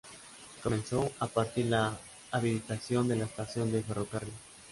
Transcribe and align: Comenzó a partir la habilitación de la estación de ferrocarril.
Comenzó 0.63 1.11
a 1.19 1.27
partir 1.27 1.67
la 1.67 1.95
habilitación 2.31 3.07
de 3.07 3.17
la 3.17 3.25
estación 3.25 3.71
de 3.71 3.83
ferrocarril. 3.83 4.33